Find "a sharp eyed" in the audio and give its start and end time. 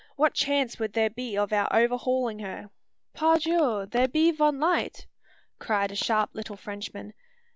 5.91-6.35